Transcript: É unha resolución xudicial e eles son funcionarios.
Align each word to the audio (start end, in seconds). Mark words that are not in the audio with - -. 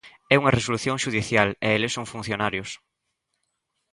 É 0.33 0.35
unha 0.41 0.55
resolución 0.57 1.01
xudicial 1.03 1.49
e 1.67 1.67
eles 1.77 1.93
son 1.97 2.05
funcionarios. 2.13 2.69